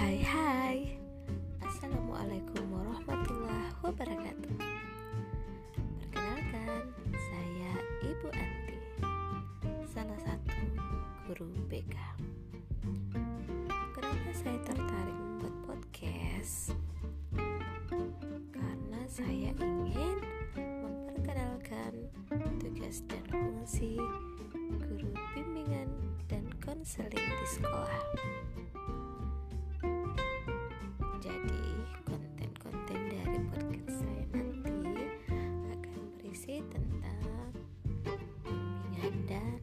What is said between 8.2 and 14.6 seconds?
Anti Salah satu guru BK Kenapa saya